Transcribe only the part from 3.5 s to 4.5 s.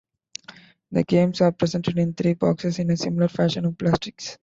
to Blastris.